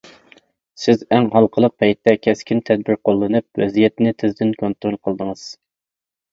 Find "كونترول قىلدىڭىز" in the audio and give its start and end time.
4.65-5.49